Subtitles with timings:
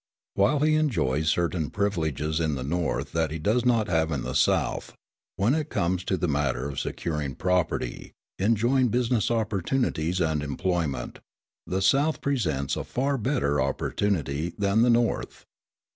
[0.33, 4.33] While he enjoys certain privileges in the North that he does not have in the
[4.33, 4.95] South,
[5.35, 11.19] when it comes to the matter of securing property, enjoying business opportunities and employment,
[11.67, 15.45] the South presents a far better opportunity than the North.